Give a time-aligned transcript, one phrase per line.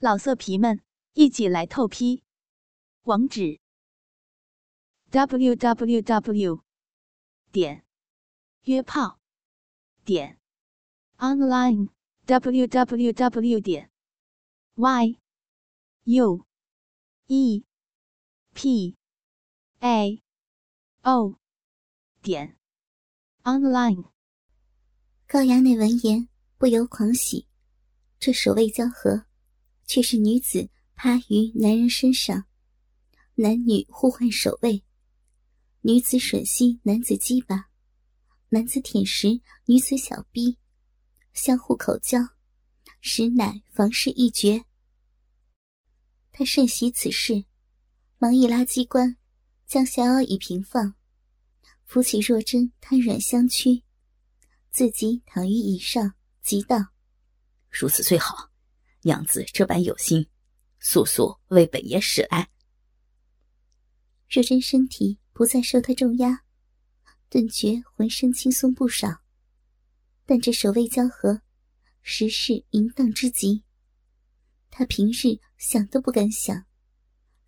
[0.00, 0.80] 老色皮们，
[1.14, 2.22] 一起来透批！
[3.02, 3.58] 网址
[5.10, 6.62] ：w w w
[7.50, 7.84] 点
[8.62, 9.18] 约炮
[10.04, 10.38] 点
[11.16, 11.88] online
[12.26, 13.90] w w w 点
[14.76, 15.18] y
[16.04, 16.46] u
[17.26, 17.64] e
[18.54, 18.96] p
[19.80, 20.22] a
[21.02, 21.40] o
[22.22, 22.56] 点
[23.42, 24.12] online。
[25.26, 27.48] 高衙内闻言不由狂喜，
[28.20, 29.27] 这守卫交合。
[29.88, 32.44] 却是女子趴于男人身上，
[33.36, 34.84] 男女互换手位，
[35.80, 37.70] 女子吮吸男子鸡巴，
[38.50, 40.58] 男子舔食女子小逼，
[41.32, 42.18] 相互口交，
[43.00, 44.66] 实乃房事一绝。
[46.32, 47.46] 他甚喜此事，
[48.18, 49.16] 忙一拉机关，
[49.66, 50.94] 将小腰椅平放，
[51.86, 53.82] 扶起若真瘫软相屈，
[54.70, 56.76] 自己躺于椅上，急道
[57.72, 58.50] ：“如此最好。”
[59.02, 60.28] 娘子这般有心，
[60.80, 62.48] 速速为本爷使来。
[64.28, 66.44] 若真身体不再受他重压，
[67.28, 69.22] 顿觉浑身轻松不少。
[70.26, 71.40] 但这守卫交合，
[72.02, 73.64] 实是淫荡之极。
[74.70, 76.66] 他平日想都不敢想，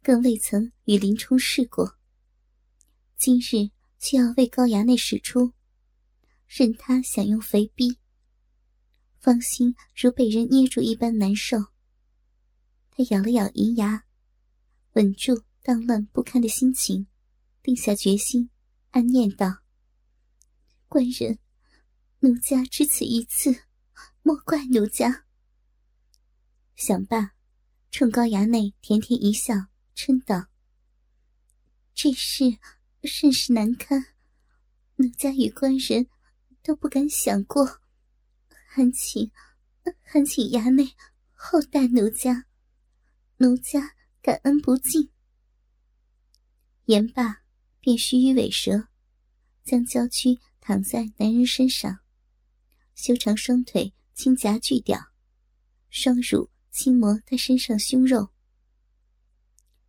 [0.02, 1.98] 更未曾与林冲试过。
[3.17, 5.52] 今日却要为高衙内使出，
[6.46, 7.98] 任他享用肥逼。
[9.20, 11.58] 芳心如被人捏住一般难受。
[12.90, 14.06] 他咬了咬银牙，
[14.94, 17.06] 稳住荡乱不堪的心情，
[17.62, 18.48] 定下决心，
[18.92, 19.58] 暗念道
[20.88, 21.38] ：“官人，
[22.20, 23.64] 奴家只此一次，
[24.22, 25.27] 莫怪奴家。”
[26.74, 27.32] 想罢，
[27.90, 29.55] 冲高衙内甜甜一笑，
[29.94, 30.46] 嗔道
[31.94, 32.58] ：“这事
[33.05, 34.14] 甚是难堪，
[34.96, 36.08] 奴家与官人
[36.62, 37.80] 都不敢想过。”
[38.72, 39.32] 还请，
[40.00, 40.94] 还请衙内
[41.32, 42.46] 厚待奴家，
[43.38, 45.10] 奴家感恩不尽。
[46.84, 47.42] 言罢，
[47.80, 48.86] 便须臾尾蛇，
[49.64, 51.98] 将娇躯躺在男人身上，
[52.95, 55.00] 修长双腿轻夹锯掉，
[55.89, 58.30] 双乳轻磨他身上胸肉。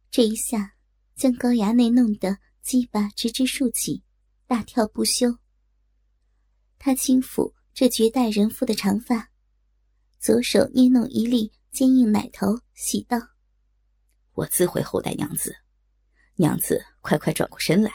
[0.09, 0.73] 这一下，
[1.15, 4.03] 将高衙内弄得鸡巴直直竖起，
[4.47, 5.37] 大跳不休。
[6.79, 7.53] 他轻抚。
[7.73, 9.31] 这绝代人妇的长发，
[10.19, 13.17] 左手捏弄一粒坚硬奶头，喜道
[14.35, 15.55] ：“我自会厚待娘子，
[16.35, 17.91] 娘子快快转过身来，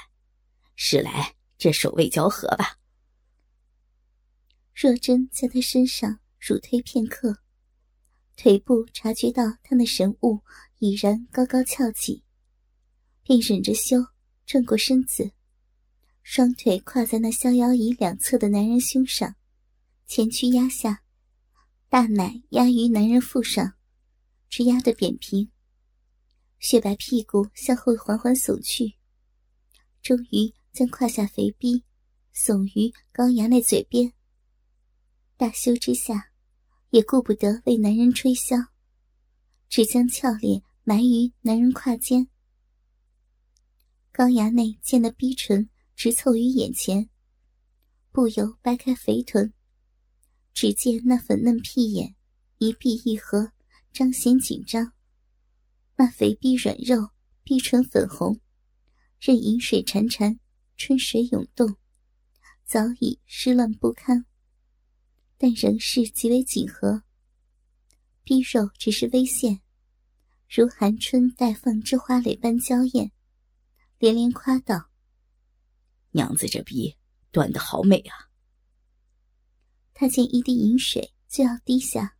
[0.74, 2.78] 使来这守卫交合吧。”
[4.74, 7.38] 若真在他身上乳推片刻，
[8.34, 10.40] 腿部察觉到他那神物
[10.78, 12.24] 已然高高翘起，
[13.22, 13.98] 便忍着羞，
[14.46, 15.32] 转过身子，
[16.22, 19.36] 双腿跨在那逍遥椅两侧的男人胸上。
[20.06, 21.02] 前屈压下，
[21.88, 23.74] 大奶压于男人腹上，
[24.48, 25.50] 直压得扁平。
[26.60, 28.96] 雪白屁股向后缓缓耸去，
[30.00, 31.84] 终于将胯下肥逼
[32.32, 34.12] 耸于高衙内嘴边。
[35.36, 36.30] 大羞之下，
[36.90, 38.68] 也顾不得为男人吹箫，
[39.68, 42.28] 只将俏脸埋于男人胯间。
[44.12, 47.10] 高衙内见那逼唇直凑于眼前，
[48.12, 49.52] 不由掰开肥臀。
[50.56, 52.16] 只见那粉嫩屁眼，
[52.56, 53.52] 一闭一合，
[53.92, 54.86] 彰显紧张；
[55.96, 57.10] 那肥逼软肉，
[57.44, 58.40] 逼唇粉红，
[59.20, 60.38] 任饮水潺潺，
[60.78, 61.76] 春水涌动，
[62.64, 64.24] 早已湿乱不堪，
[65.36, 67.02] 但仍是极为紧合。
[68.24, 69.60] 逼肉只是微现，
[70.48, 73.12] 如寒春待放之花蕾般娇艳，
[73.98, 74.88] 连连夸道
[76.12, 76.96] ：“娘子这逼
[77.30, 78.24] 端的好美啊！”
[79.98, 82.18] 他见一滴饮水就要滴下，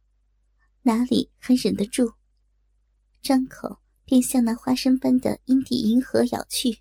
[0.81, 2.15] 哪里还忍得住？
[3.21, 6.79] 张口便向那花生般的阴蒂银河咬去。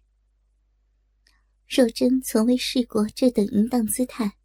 [1.68, 4.38] 若真从未试过这等淫荡姿态，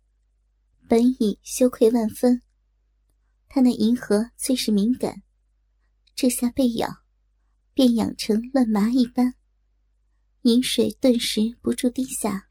[0.88, 2.42] 本已羞愧万分。
[3.48, 5.22] 他那银河最是敏感，
[6.16, 7.04] 这下被咬，
[7.72, 9.36] 便痒成乱麻一般，
[10.42, 12.48] 饮水顿时不住滴下。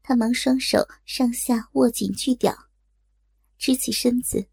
[0.00, 2.63] 他忙双手上下握紧锯掉。
[3.64, 4.46] 支起身子，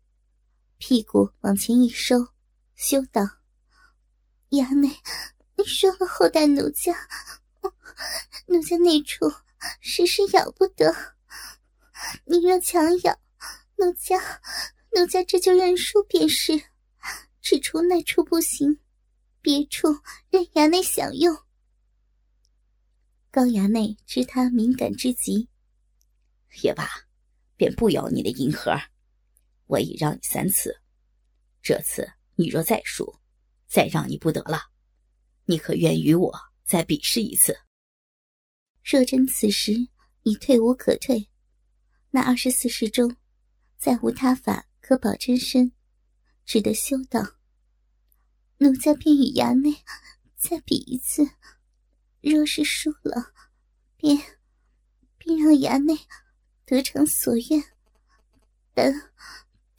[0.77, 2.29] 屁股往前一收，
[2.75, 3.21] 羞道
[4.51, 4.87] ：“衙内，
[5.57, 6.95] 你说了后代奴家，
[8.47, 9.29] 奴家那处
[9.81, 10.95] 实是咬不得。
[12.23, 13.19] 你若强咬，
[13.75, 14.17] 奴家，
[14.95, 16.53] 奴家这就认输便是。
[17.41, 18.79] 只除那处不行，
[19.41, 19.89] 别处
[20.29, 21.37] 任衙内享用。”
[23.29, 25.49] 高衙内知他敏感之极，
[26.61, 26.89] 也罢，
[27.57, 28.71] 便不咬你的银盒。
[29.71, 30.81] 我已让你三次，
[31.61, 33.21] 这次你若再输，
[33.69, 34.59] 再让你不得了。
[35.45, 37.57] 你可愿与我再比试一次？
[38.83, 39.71] 若真此时
[40.23, 41.29] 已退无可退，
[42.09, 43.15] 那二十四世中，
[43.77, 45.71] 再无他法可保真身，
[46.43, 47.37] 只得休道
[48.59, 49.73] ：“奴家便与衙内
[50.35, 51.23] 再比一次，
[52.19, 53.31] 若是输了，
[53.95, 54.17] 便
[55.17, 55.97] 便让衙内
[56.65, 57.63] 得偿所愿。
[58.73, 59.11] 但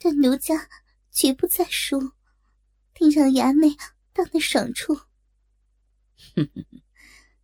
[0.03, 0.69] 但奴家
[1.11, 1.97] 绝不再输，
[2.93, 3.73] 定让衙内
[4.11, 4.93] 当得爽处。”
[6.35, 6.81] 哼哼哼，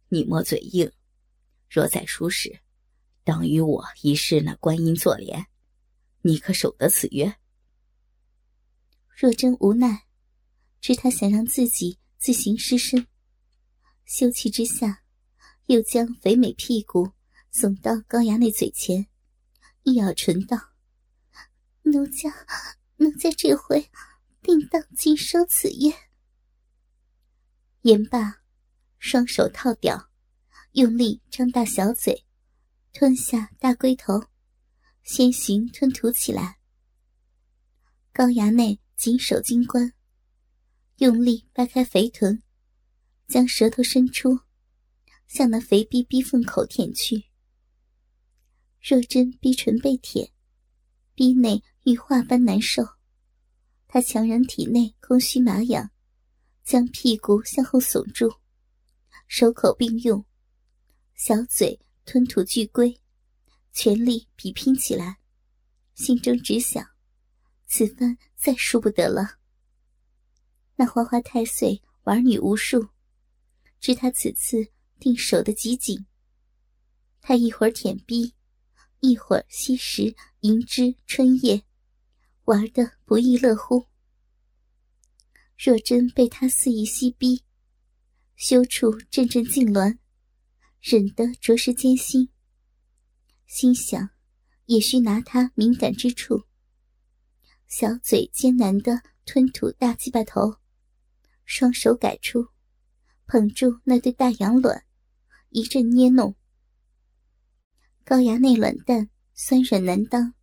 [0.10, 0.92] 你莫嘴硬。
[1.70, 2.60] 若再输时，
[3.24, 5.48] 当与我一试那观音坐莲，
[6.22, 7.34] 你可守得此约？
[9.08, 10.06] 若真无奈，
[10.82, 13.08] 知他想让自己自行失身，
[14.04, 15.04] 羞气之下，
[15.68, 17.14] 又将肥美屁股
[17.54, 19.08] 耸到高衙内嘴前，
[19.84, 20.58] 一咬唇道
[21.92, 22.34] ：“奴家，
[22.98, 23.90] 奴家这回
[24.42, 25.94] 定当尽收此约。”
[27.82, 28.42] 言罢，
[28.98, 30.10] 双手套屌。
[30.74, 32.28] 用力张大小嘴，
[32.94, 34.28] 吞下大龟头，
[35.02, 36.60] 先行吞吐起来。
[38.14, 39.94] 高衙内紧守金冠，
[40.98, 42.44] 用力掰开肥臀，
[43.28, 44.42] 将舌头伸出，
[45.26, 47.26] 向那肥逼逼缝口舔去。
[48.80, 50.32] 若真逼唇被舔，
[51.16, 52.84] 逼内欲化般难受，
[53.88, 55.90] 他强忍体内空虚麻痒，
[56.64, 58.32] 将屁股向后耸住，
[59.26, 60.24] 手口并用。
[61.16, 62.96] 小嘴吞吐巨龟，
[63.74, 65.18] 全力比拼起来，
[65.96, 66.88] 心中只想：
[67.66, 69.40] 此番再输不得了。
[70.76, 72.90] 那花花太岁玩女无数，
[73.80, 76.06] 知他此次定守得极紧。
[77.20, 78.36] 他一会儿舔逼，
[79.00, 81.64] 一会儿吸食银枝春叶，
[82.50, 83.86] 玩得不亦乐乎。
[85.56, 87.44] 若真被他肆意吸逼，
[88.36, 90.00] 羞处阵阵痉挛。
[90.82, 92.30] 忍得着实艰辛，
[93.46, 94.10] 心想
[94.66, 96.46] 也需拿他敏感之处。
[97.68, 100.56] 小嘴艰难的吞吐大鸡巴头，
[101.46, 102.48] 双手改出，
[103.28, 104.84] 捧住那对大羊卵，
[105.50, 106.36] 一阵捏弄。
[108.04, 110.34] 高衙内卵蛋酸软难当，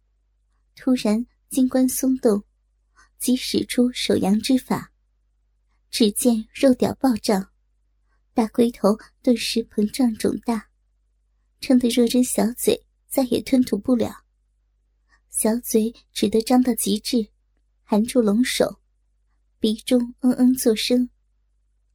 [0.76, 2.44] 突然金冠松动，
[3.18, 4.92] 即使出手阳之法，
[5.90, 7.50] 只见肉屌暴涨。
[8.34, 10.68] 大龟头顿时膨胀肿大，
[11.60, 14.24] 撑得若真小嘴再也吞吐不了，
[15.30, 17.28] 小嘴只得张到极致，
[17.82, 18.80] 含住龙首，
[19.58, 21.08] 鼻中嗯嗯作声。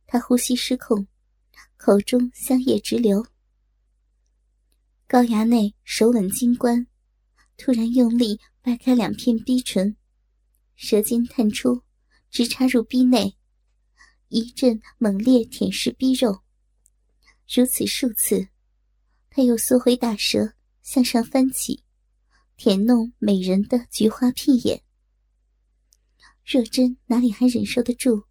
[0.08, 1.08] 他呼吸失控，
[1.78, 3.28] 口中香液直流。
[5.08, 6.88] 高衙内手稳金冠，
[7.58, 9.98] 突然用力掰开两片逼唇，
[10.76, 11.82] 舌尖探出，
[12.30, 13.36] 直插入逼内。
[14.28, 16.44] 一阵猛烈舔舐逼肉，
[17.54, 18.50] 如此数次，
[19.30, 20.54] 他又缩回大舌
[20.84, 21.84] 向上翻起，
[22.56, 24.84] 舔弄美人的菊花屁眼。
[26.46, 28.26] 若真哪里还忍受得住，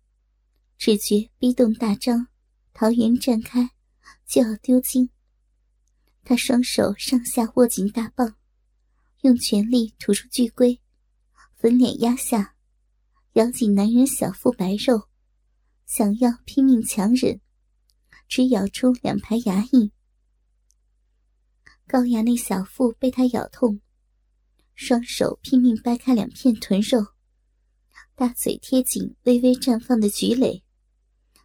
[0.79, 2.29] 只觉逼洞大张，
[2.73, 3.71] 桃源绽开，
[4.27, 5.11] 就要丢精。
[6.23, 8.37] 他双手上下握紧大棒，
[9.23, 10.81] 用全力吐出巨龟，
[11.57, 12.55] 粉脸压下，
[13.35, 15.09] 咬紧男人小腹白肉。
[15.85, 17.41] 想要拼命强忍，
[18.29, 19.91] 只咬出两排牙印。
[21.87, 23.81] 高衙内小腹被他咬痛，
[24.75, 27.05] 双手拼命掰开两片臀肉，
[28.15, 30.65] 大嘴贴紧微微绽放的菊蕾，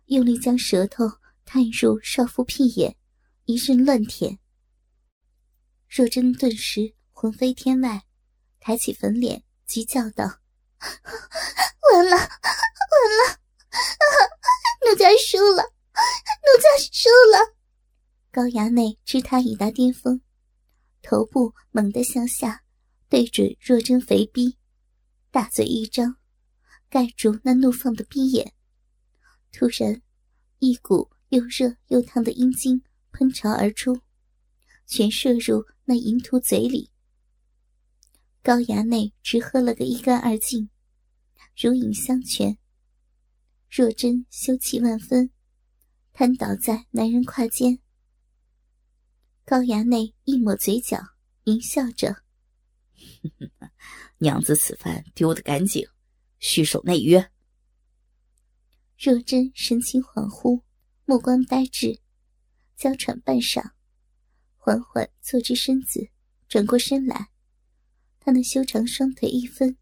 [0.05, 1.05] 用力将舌头
[1.43, 2.95] 探入少妇屁眼，
[3.43, 4.39] 一阵乱舔。
[5.89, 8.03] 若真顿时魂飞天外，
[8.59, 10.25] 抬起粉脸，急叫道
[11.93, 13.39] ：“完了，完了！”
[14.85, 17.55] 奴家输了，奴家输了。
[18.31, 20.19] 高衙内知他已达巅峰，
[21.01, 22.63] 头部猛地向下，
[23.07, 24.57] 对准若真肥逼，
[25.31, 26.17] 大嘴一张，
[26.89, 28.51] 盖住那怒放的逼眼。
[29.53, 30.01] 突然，
[30.59, 34.01] 一股又热又烫的阴茎喷潮而出，
[34.85, 36.91] 全射入那淫徒嘴里。
[38.45, 40.69] 高衙内直喝了个一干二净，
[41.57, 42.59] 如饮香泉。
[43.71, 45.31] 若真羞气万分，
[46.13, 47.79] 瘫倒在男人胯间。
[49.45, 51.01] 高衙内一抹嘴角，
[51.45, 52.17] 淫笑着
[54.21, 55.83] ：“娘子此番丢得干净，
[56.37, 57.31] 须守内约。”
[58.95, 60.61] 若真神情恍惚，
[61.05, 61.99] 目光呆滞，
[62.77, 63.71] 娇喘半晌，
[64.55, 66.11] 缓缓坐直身子，
[66.47, 67.31] 转过身来。
[68.25, 69.77] 她那修长双腿一分，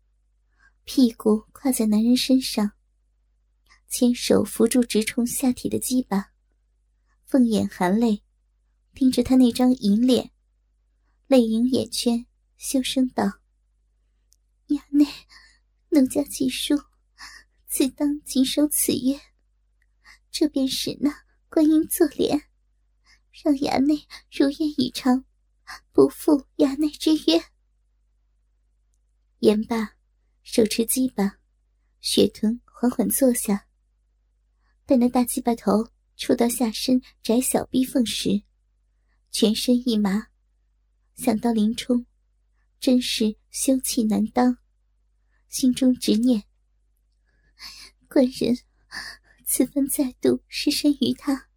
[0.84, 2.74] 屁股跨在男人身上。
[3.88, 6.34] 牵手扶住直冲下体的鸡巴，
[7.24, 8.22] 凤眼含泪，
[8.94, 10.30] 盯着他那张银脸，
[11.28, 12.26] 泪盈眼圈，
[12.58, 13.24] 羞声道
[14.68, 15.06] ：“衙内，
[15.88, 16.76] 奴家既书，
[17.66, 19.18] 自当谨守此约。
[20.32, 21.10] 这便是那
[21.48, 22.50] 观音坐莲，
[23.42, 25.24] 让衙内如愿以偿，
[25.94, 27.42] 不负衙内之约。”
[29.44, 29.98] 言罢，
[30.42, 31.38] 手持鸡巴，
[32.00, 33.68] 雪臀缓缓坐下。
[34.86, 38.44] 待那大鸡巴头触到下身窄小逼缝时，
[39.32, 40.28] 全身一麻。
[41.16, 42.06] 想到林冲，
[42.80, 44.60] 真是羞气难当，
[45.50, 46.46] 心中执念：
[48.08, 48.58] 官人，
[49.46, 51.50] 此番再度失身于他，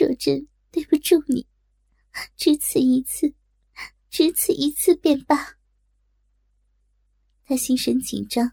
[0.00, 1.46] 若真对不住你，
[2.36, 3.32] 只此一次，
[4.10, 5.57] 只此一次便罢。
[7.48, 8.52] 他心神紧张，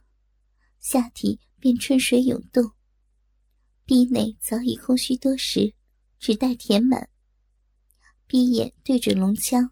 [0.80, 2.72] 下体便春水涌动。
[3.84, 5.74] 逼内早已空虚多时，
[6.18, 7.10] 只待填满。
[8.26, 9.70] 逼眼对准龙枪，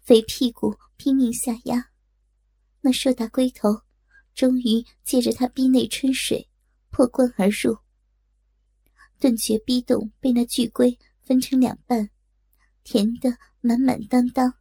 [0.00, 1.92] 肥屁股拼命下压。
[2.80, 3.82] 那硕大龟头
[4.34, 6.50] 终于借着他逼内春水
[6.90, 7.78] 破关而入，
[9.20, 12.10] 顿觉逼洞被那巨龟分成两半，
[12.82, 14.52] 填得满满当当。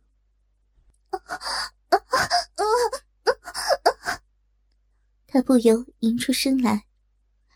[5.34, 6.86] 他不由吟出声来。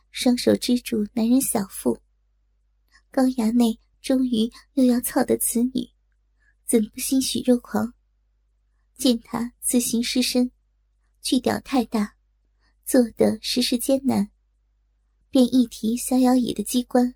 [0.10, 2.02] 双手支住男人小腹，
[3.12, 5.90] 高衙内终于又要操的此女，
[6.66, 7.94] 怎不欣喜若狂？
[8.98, 10.50] 见他自行失身，
[11.22, 12.16] 巨屌太大，
[12.86, 14.32] 做得实是艰难，
[15.30, 17.14] 便一提逍遥椅的机关，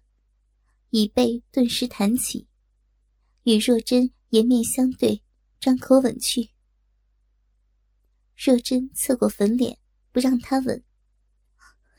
[0.89, 2.49] 椅背顿时弹起，
[3.43, 5.23] 与若真颜面相对，
[5.61, 6.49] 张口吻去。
[8.35, 9.79] 若真侧过粉脸，
[10.19, 10.83] 让他吻。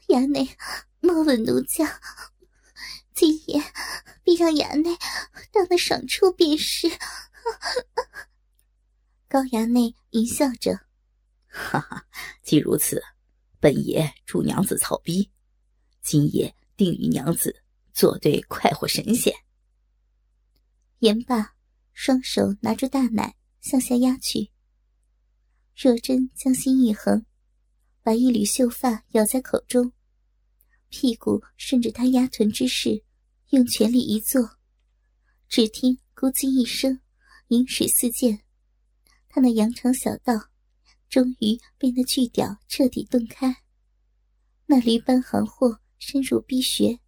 [0.09, 0.57] 衙内。
[1.03, 1.99] 莫问奴家，
[3.15, 3.59] 今夜
[4.23, 4.95] 必让衙内
[5.51, 6.87] 当得爽处便是。
[9.27, 10.79] 高衙内淫笑着，
[11.47, 12.07] 哈哈，
[12.43, 13.03] 既如此，
[13.61, 15.31] 本爷助娘子操逼，
[16.03, 17.63] 今夜定与娘子
[17.95, 19.35] 作对快活神仙。
[20.99, 21.55] 言罢，
[21.95, 24.51] 双手拿住大奶向下压去。
[25.75, 27.25] 若真将心一横，
[28.03, 29.93] 把一缕秀发咬在口中。
[30.89, 33.05] 屁股顺着他压臀之势，
[33.51, 34.59] 用全力一坐，
[35.49, 37.01] 只听“咕叽”一声，
[37.49, 38.41] 饮水四溅。
[39.29, 40.51] 他那羊肠小道，
[41.09, 43.63] 终于被那巨屌彻底洞开。
[44.67, 46.99] 那驴般行货深入逼穴，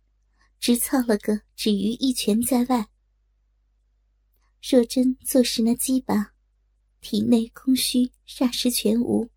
[0.60, 2.88] 直操了个止于一拳在外。
[4.62, 6.34] 若真坐实那鸡巴，
[7.00, 9.28] 体内空虚霎时全无，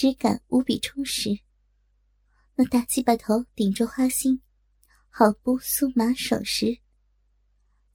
[0.00, 1.40] 只感无比充实。
[2.54, 4.40] 那大鸡巴头顶着花心，
[5.10, 6.78] 好不酥麻爽实。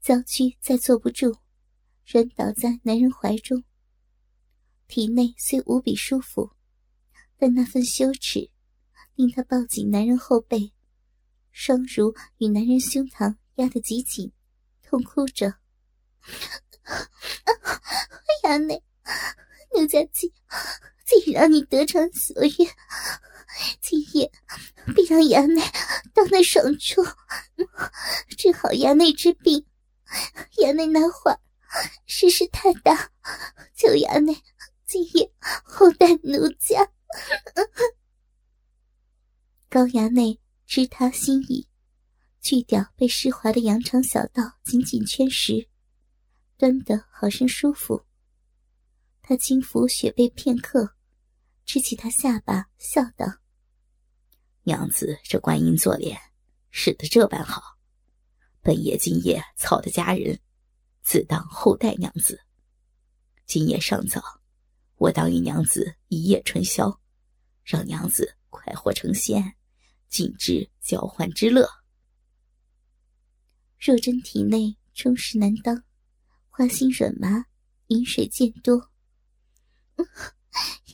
[0.01, 1.35] 娇躯再坐不住，
[2.05, 3.63] 软倒在男人怀中。
[4.85, 6.51] 体内虽无比舒服，
[7.37, 8.51] 但那份羞耻，
[9.15, 10.73] 令他抱紧男人后背，
[11.49, 14.31] 双乳与男人胸膛压得极紧，
[14.83, 15.57] 痛哭着
[18.45, 18.83] ：“衙内，
[19.75, 20.31] 奴家既
[21.05, 22.69] 既让你得偿所愿。”
[23.79, 24.29] 今夜
[24.93, 25.61] 必让衙内
[26.13, 27.01] 当那爽处，
[28.37, 29.65] 治好衙内之病。
[30.57, 31.33] 衙内那会
[32.05, 33.11] 事实太大，
[33.75, 34.35] 求衙内
[34.85, 35.31] 今夜
[35.63, 36.91] 厚待奴家。
[39.69, 41.67] 高衙内知他心意，
[42.41, 45.67] 去掉被湿滑的羊肠小道紧紧圈实，
[46.57, 48.04] 端得好生舒服。
[49.27, 50.95] 他轻抚雪背片刻，
[51.65, 53.25] 支起他下巴，笑道。
[54.61, 56.15] 娘子，这观音坐莲
[56.69, 57.79] 使得这般好，
[58.61, 60.39] 本爷今夜操的佳人，
[61.01, 62.39] 自当厚待娘子。
[63.47, 64.21] 今夜尚早，
[64.97, 67.01] 我当与娘子一夜春宵，
[67.63, 69.55] 让娘子快活成仙，
[70.07, 71.67] 尽知交欢之乐。
[73.79, 75.83] 若真体内充实难当，
[76.47, 77.45] 花心软麻，
[77.87, 78.91] 饮水渐多。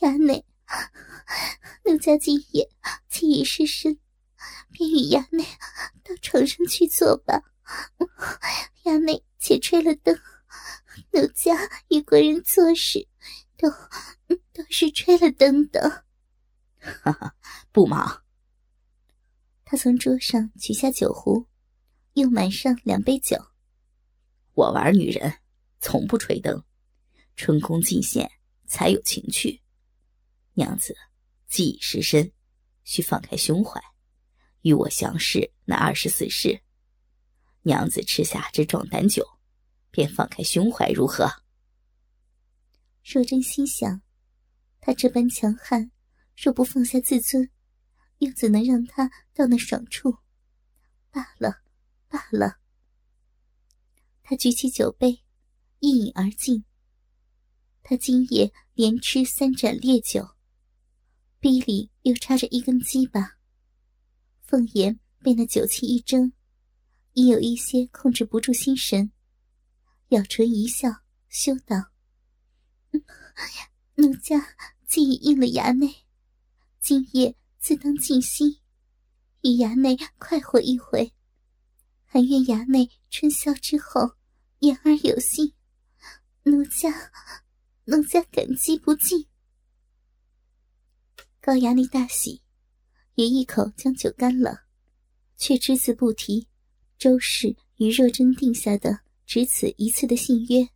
[0.00, 0.44] 衙内。
[1.84, 2.70] 奴家今夜
[3.08, 3.98] 既已失身，
[4.70, 5.44] 便与衙内
[6.02, 7.42] 到床上去坐吧。
[8.84, 10.18] 衙内且吹了灯，
[11.12, 11.56] 奴家
[11.88, 13.06] 与贵人做事，
[13.56, 13.70] 都
[14.52, 16.04] 都是吹了灯的。
[16.78, 17.36] 哈哈，
[17.70, 18.22] 不忙。
[19.64, 21.46] 他从桌上取下酒壶，
[22.14, 23.36] 又满上两杯酒。
[24.54, 25.38] 我玩女人，
[25.80, 26.64] 从不吹灯，
[27.36, 28.30] 春宫尽现
[28.72, 29.60] 才有情趣。
[30.54, 30.96] 娘子，
[31.46, 32.32] 既已失身，
[32.84, 33.78] 需放开胸怀，
[34.62, 36.62] 与我详试那二十四式。
[37.64, 39.28] 娘子吃下这壮胆酒，
[39.90, 41.30] 便放开胸怀，如何？
[43.04, 44.00] 若真心想，
[44.80, 45.92] 他这般强悍，
[46.34, 47.50] 若不放下自尊，
[48.20, 50.16] 又怎能让他到那爽处？
[51.10, 51.60] 罢了，
[52.08, 52.56] 罢了。
[54.22, 55.22] 他举起酒杯，
[55.80, 56.64] 一饮而尽。
[57.82, 60.36] 他今夜连吃三盏烈酒，
[61.40, 63.38] 逼里又插着一根鸡巴。
[64.40, 66.32] 凤颜被那酒气一蒸，
[67.12, 69.12] 已有一些控制不住心神，
[70.08, 70.88] 咬唇一笑，
[71.28, 71.90] 羞道
[73.96, 76.04] ：“奴家既已应了衙内，
[76.80, 78.60] 今夜自当尽心，
[79.42, 81.12] 与衙内快活一回。
[82.04, 84.12] 还愿衙内春宵之后。”
[84.62, 85.54] 言而有信，
[86.44, 86.88] 奴家
[87.92, 89.26] 奴家感激不尽。
[91.42, 92.40] 高衙内大喜，
[93.16, 94.64] 也一口将酒干了，
[95.36, 96.48] 却只字不提
[96.96, 100.66] 周氏与若真定下的只此一次的信约。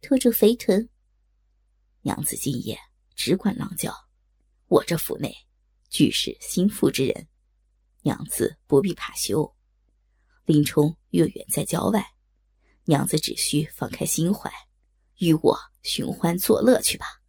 [0.00, 0.88] 拖住肥臀，
[2.00, 2.78] 娘子今夜
[3.14, 3.94] 只管狼叫，
[4.68, 5.36] 我这府内
[5.90, 7.28] 俱是心腹之人，
[8.00, 9.54] 娘子不必怕羞。
[10.46, 12.02] 林冲又远在郊外。
[12.84, 14.50] 娘子只需放开心怀，
[15.18, 17.22] 与我寻欢作乐去吧。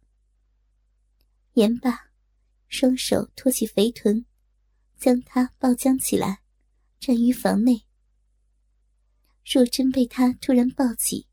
[1.54, 2.10] 言罢，
[2.68, 4.24] 双手托起肥臀，
[4.96, 6.42] 将他抱将起来，
[7.00, 7.84] 站于房内。
[9.44, 11.26] 若真被他突然抱起，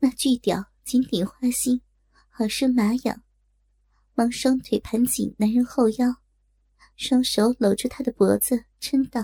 [0.00, 1.80] 那巨屌紧顶花心，
[2.28, 3.22] 好生麻痒，
[4.14, 6.16] 忙双腿盘紧男人后腰，
[6.96, 9.22] 双手搂住他的脖子，嗔道。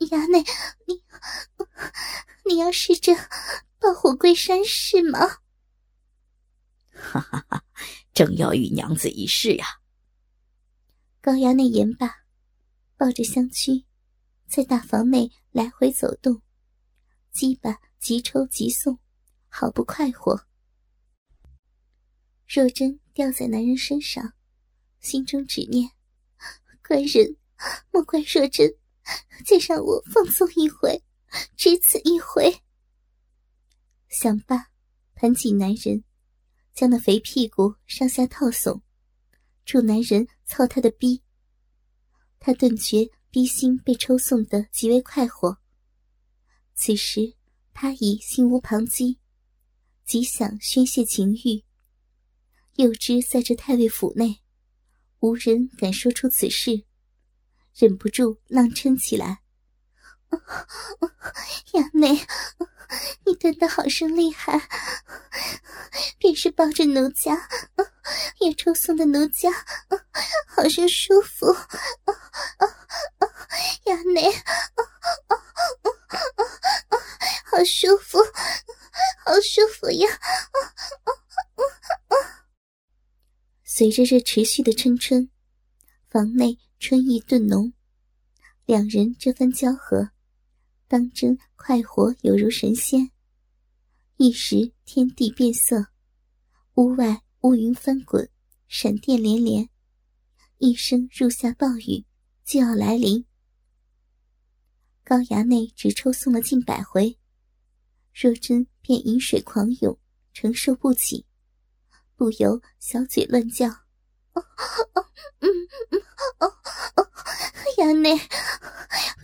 [0.00, 0.44] 衙内，
[0.86, 1.02] 你
[2.46, 3.12] 你要试着
[3.80, 5.20] 抱虎归山是吗？
[6.92, 7.64] 哈哈哈！
[8.12, 9.64] 正要与娘子一试呀。
[11.22, 12.14] 高衙内言罢，
[12.98, 13.86] 抱着香躯，
[14.46, 16.42] 在大房内来回走动，
[17.32, 18.98] 鸡巴急抽急送，
[19.48, 20.46] 好不快活。
[22.46, 24.34] 若真掉在男人身上，
[25.00, 25.90] 心中只念：
[26.86, 27.34] 怪人，
[27.90, 28.70] 莫怪若真。
[29.46, 31.02] 再让我放纵一回，
[31.56, 32.62] 只此一回。
[34.10, 34.66] 想罢，
[35.14, 36.02] 盘起男人，
[36.74, 38.82] 将那肥屁股上下套耸，
[39.64, 41.22] 助男人操他的逼。
[42.40, 45.58] 他顿觉逼心被抽送得极为快活。
[46.74, 47.34] 此时
[47.72, 49.16] 他已心无旁骛，
[50.04, 51.64] 极想宣泄情欲。
[52.74, 54.40] 又知在这太尉府内，
[55.20, 56.84] 无人敢说出此事。
[57.76, 59.42] 忍不住浪嗔起来
[61.74, 62.18] ：“衙内，
[63.24, 64.68] 你蹲的好生厉害，
[66.18, 67.48] 便是抱着奴家，
[68.40, 69.50] 也抽送的奴家，
[70.48, 71.54] 好生舒服。
[73.84, 74.30] 亚内，
[77.44, 78.18] 好舒服，
[79.24, 80.08] 好舒服呀！”
[83.64, 85.30] 随着这持续的春春，
[86.10, 86.58] 房内。
[86.82, 87.74] 春意顿浓，
[88.64, 90.12] 两人这番交合，
[90.90, 93.12] 当真快活有如神仙。
[94.16, 95.86] 一时天地变色，
[96.74, 98.28] 屋外乌云翻滚，
[98.66, 99.70] 闪电连连，
[100.58, 102.04] 一声入夏暴雨
[102.44, 103.24] 就要来临。
[105.04, 107.16] 高衙内只抽送了近百回，
[108.12, 109.96] 若真便饮水狂涌，
[110.32, 111.24] 承受不起，
[112.16, 113.68] 不由小嘴乱叫：“，
[115.40, 115.48] 嗯
[115.90, 116.02] 嗯。”
[116.40, 116.46] 哦
[116.96, 117.08] 哦，
[117.78, 118.20] 衙内，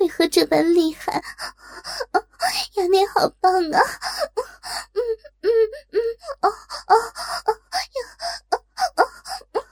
[0.00, 1.22] 为何这般厉害？
[2.74, 3.80] 衙内好棒啊！
[4.92, 5.00] 嗯
[5.42, 5.50] 嗯
[5.92, 5.98] 嗯，
[6.40, 6.94] 哦哦
[7.46, 7.98] 哦，呀，
[8.50, 8.54] 哦
[8.96, 9.62] 哦，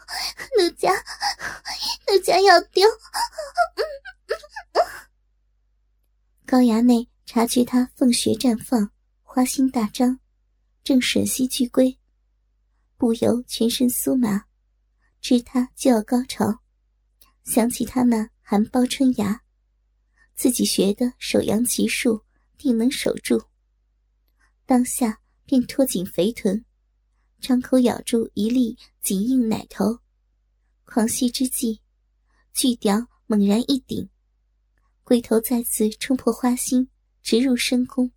[0.58, 0.92] 奴家，
[2.08, 2.88] 奴家要丢。
[6.46, 8.90] 高衙内察觉他凤穴绽放，
[9.22, 10.18] 花心大张，
[10.82, 11.98] 正吮吸巨龟，
[12.96, 14.44] 不由全身酥麻，
[15.24, 16.60] 知他就要高潮。
[17.44, 19.42] 想起他那含苞春芽，
[20.34, 22.26] 自己学的手扬奇术，
[22.58, 23.42] 定能守住。
[24.66, 26.66] 当下便拖紧肥臀，
[27.40, 30.00] 张口咬住一粒紧硬奶头，
[30.84, 31.80] 狂吸之际，
[32.52, 34.10] 巨屌猛然一顶，
[35.04, 36.90] 龟头再次冲破花心，
[37.22, 38.12] 直入深宫。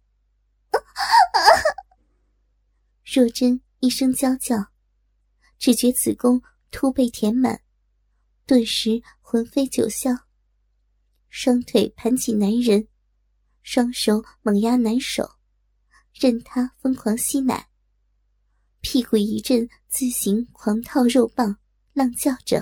[3.05, 4.73] 若真一声娇叫，
[5.57, 7.61] 只觉子宫突被填满。
[8.45, 10.17] 顿时魂飞九霄，
[11.29, 12.87] 双腿盘起男人，
[13.61, 15.29] 双手猛压男手，
[16.13, 17.67] 任他疯狂吸奶，
[18.79, 21.57] 屁股一阵自行狂套肉棒，
[21.91, 22.55] 浪叫着：“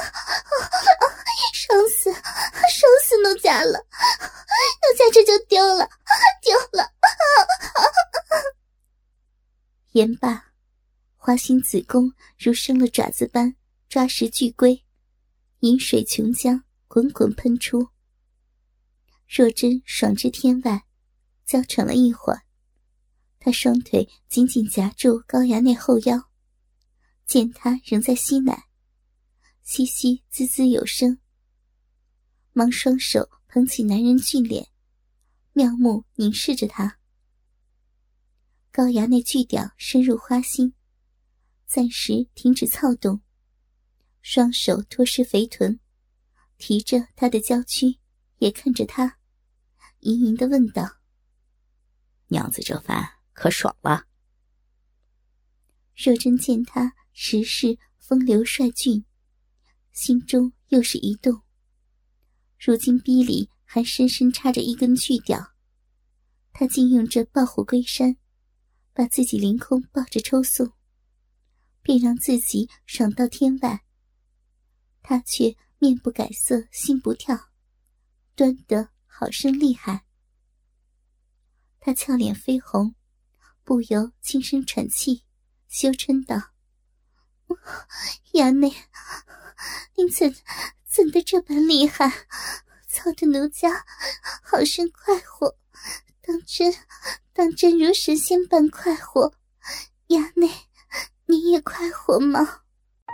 [1.53, 5.87] 爽死，爽死奴家了，奴家这就丢了，
[6.41, 6.91] 丢了！
[9.93, 10.51] 言罢，
[11.17, 13.55] 花心子宫如生了爪子般
[13.87, 14.83] 抓食巨龟，
[15.59, 17.89] 饮水琼浆，滚滚喷出。
[19.27, 20.85] 若真爽至天外，
[21.45, 22.41] 娇喘了一会儿，
[23.39, 26.31] 她双腿紧紧夹住高衙内后腰，
[27.27, 28.63] 见他仍在吸奶，
[29.61, 31.19] 嘻嘻滋滋有声，
[32.51, 34.69] 忙双手捧起男人俊脸，
[35.51, 36.97] 妙目凝视着他。
[38.75, 40.73] 高衙内巨屌深入花心，
[41.67, 43.21] 暂时停止躁动，
[44.23, 45.79] 双手托失肥臀，
[46.57, 47.99] 提着他的娇躯，
[48.39, 49.19] 也看着他，
[49.99, 50.89] 盈盈的问道
[52.29, 54.07] ：“娘子这番可爽了？”
[55.95, 59.05] 若真见他时是风流帅俊，
[59.91, 61.43] 心中又是一动。
[62.59, 65.53] 如今逼里还深深插着一根巨屌，
[66.51, 68.17] 他竟用这抱虎归山。
[68.93, 70.71] 把自己凌空抱着抽送，
[71.81, 73.83] 便让自己爽到天外。
[75.01, 77.49] 他却面不改色，心不跳，
[78.35, 80.05] 端得好生厉害。
[81.79, 82.95] 他俏脸绯红，
[83.63, 85.25] 不由轻声喘气，
[85.67, 86.53] 羞嗔道
[88.33, 88.73] ：“衙内，
[89.95, 90.33] 您怎
[90.85, 92.27] 怎的这般厉害？
[92.87, 93.85] 操得奴家
[94.43, 95.57] 好生快活，
[96.23, 96.73] 当真。”
[97.35, 99.33] 当真如神仙般快活，
[100.09, 100.47] 衙内，
[101.25, 102.61] 你也快活吗？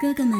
[0.02, 0.38] 哥哥们，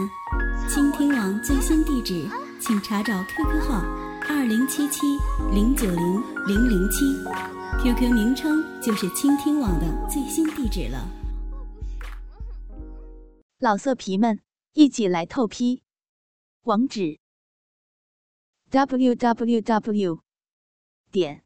[0.68, 2.28] 倾听网最新地址，
[2.60, 3.80] 请查找 QQ 号
[4.28, 5.18] 二零七七
[5.54, 7.06] 零九零零零七
[7.82, 11.08] ，QQ 名称就是倾听网的最新地址了。
[13.60, 14.42] 老色皮们，
[14.74, 15.84] 一起来透批，
[16.64, 17.18] 网址
[18.70, 20.20] ：w w w.
[21.10, 21.46] 点